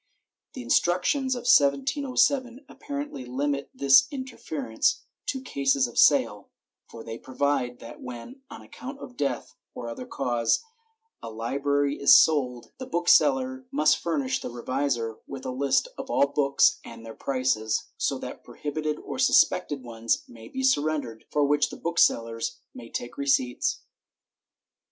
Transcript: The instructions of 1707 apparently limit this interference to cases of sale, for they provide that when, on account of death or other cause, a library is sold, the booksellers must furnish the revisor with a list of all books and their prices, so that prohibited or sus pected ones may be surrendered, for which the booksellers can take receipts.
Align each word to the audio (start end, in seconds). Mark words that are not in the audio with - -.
The 0.53 0.63
instructions 0.63 1.35
of 1.35 1.41
1707 1.41 2.65
apparently 2.67 3.23
limit 3.23 3.69
this 3.71 4.07
interference 4.09 5.03
to 5.27 5.41
cases 5.43 5.85
of 5.87 5.99
sale, 5.99 6.49
for 6.89 7.03
they 7.03 7.19
provide 7.19 7.77
that 7.81 8.01
when, 8.01 8.41
on 8.49 8.63
account 8.63 8.97
of 8.97 9.15
death 9.15 9.53
or 9.75 9.87
other 9.87 10.07
cause, 10.07 10.63
a 11.21 11.29
library 11.29 11.99
is 12.01 12.15
sold, 12.15 12.71
the 12.79 12.87
booksellers 12.87 13.63
must 13.69 13.99
furnish 13.99 14.41
the 14.41 14.49
revisor 14.49 15.19
with 15.27 15.45
a 15.45 15.51
list 15.51 15.87
of 15.99 16.09
all 16.09 16.25
books 16.25 16.79
and 16.83 17.05
their 17.05 17.13
prices, 17.13 17.89
so 17.95 18.17
that 18.17 18.43
prohibited 18.43 18.97
or 18.97 19.19
sus 19.19 19.45
pected 19.47 19.83
ones 19.83 20.23
may 20.27 20.47
be 20.47 20.63
surrendered, 20.63 21.25
for 21.29 21.45
which 21.45 21.69
the 21.69 21.77
booksellers 21.77 22.57
can 22.75 22.91
take 22.91 23.19
receipts. 23.19 23.81